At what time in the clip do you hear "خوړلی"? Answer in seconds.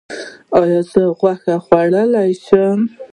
1.65-2.31